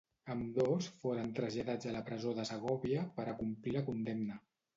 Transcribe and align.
Ambdós 0.35 0.87
foren 1.03 1.29
traslladats 1.39 1.89
a 1.91 1.93
la 1.97 2.01
presó 2.07 2.33
de 2.41 2.47
Segòvia 2.51 3.05
per 3.21 3.27
a 3.29 3.37
complir 3.45 3.77
la 3.79 3.87
condemna. 3.93 4.41